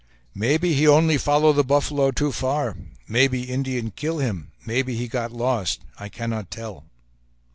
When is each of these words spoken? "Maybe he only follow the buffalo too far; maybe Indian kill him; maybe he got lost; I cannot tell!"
"Maybe 0.33 0.73
he 0.73 0.87
only 0.87 1.19
follow 1.19 1.53
the 1.53 1.63
buffalo 1.63 2.09
too 2.09 2.31
far; 2.31 2.75
maybe 3.07 3.43
Indian 3.43 3.91
kill 3.91 4.17
him; 4.17 4.51
maybe 4.65 4.95
he 4.95 5.07
got 5.07 5.31
lost; 5.31 5.81
I 5.99 6.09
cannot 6.09 6.49
tell!" 6.49 6.85